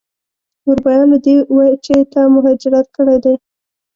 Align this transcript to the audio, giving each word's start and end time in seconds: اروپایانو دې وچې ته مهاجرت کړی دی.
اروپایانو 0.67 1.17
دې 1.25 1.35
وچې 1.55 1.97
ته 2.11 2.21
مهاجرت 2.35 2.87
کړی 2.95 3.17
دی. 3.23 3.35